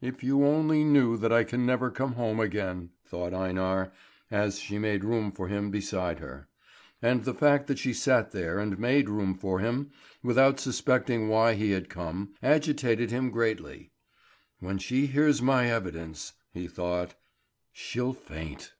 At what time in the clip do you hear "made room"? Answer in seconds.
4.76-5.30, 8.76-9.36